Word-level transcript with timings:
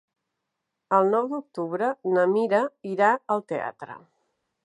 El 0.99 1.09
nou 1.15 1.27
d'octubre 1.33 1.91
na 2.15 2.25
Mira 2.33 2.63
irà 2.95 3.13
al 3.35 3.47
teatre. 3.55 4.01